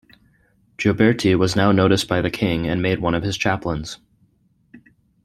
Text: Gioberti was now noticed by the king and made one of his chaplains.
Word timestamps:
Gioberti 0.79 1.37
was 1.37 1.55
now 1.55 1.71
noticed 1.71 2.07
by 2.07 2.21
the 2.21 2.31
king 2.31 2.65
and 2.65 2.81
made 2.81 2.97
one 3.01 3.13
of 3.13 3.21
his 3.21 3.37
chaplains. 3.37 3.99